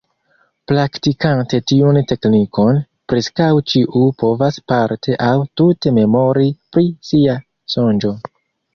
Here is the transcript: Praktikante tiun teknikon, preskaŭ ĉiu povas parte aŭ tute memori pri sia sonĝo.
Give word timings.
Praktikante 0.69 1.59
tiun 1.71 1.99
teknikon, 2.13 2.81
preskaŭ 3.13 3.51
ĉiu 3.75 4.09
povas 4.25 4.61
parte 4.75 5.21
aŭ 5.29 5.39
tute 5.63 5.97
memori 6.03 6.51
pri 6.75 6.91
sia 7.13 7.41
sonĝo. 7.77 8.21